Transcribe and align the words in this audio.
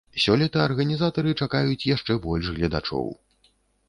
Сёлета 0.23 0.61
арганізатары 0.67 1.33
чакаюць 1.45 1.85
яшчэ 1.95 2.15
больш 2.25 2.49
гледачоў. 2.57 3.05